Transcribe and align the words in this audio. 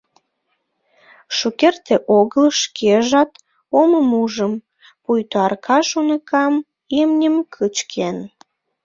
Шукерте 1.37 1.95
огыл 2.19 2.45
шкежат 2.61 3.31
омым 3.81 4.07
ужым, 4.23 4.53
пуйто 5.03 5.35
Аркаш 5.45 5.87
уныкам 5.99 6.53
имньым 6.99 7.35
кычкен. 7.53 8.17